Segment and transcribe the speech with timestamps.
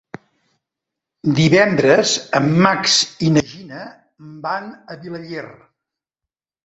[1.39, 2.95] Divendres en Max
[3.27, 3.85] i na Gina
[4.47, 5.49] van a Vilaller.